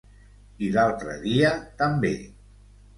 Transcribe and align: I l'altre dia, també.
I 0.67 0.69
l'altre 0.77 1.15
dia, 1.27 1.55
també. 1.85 2.15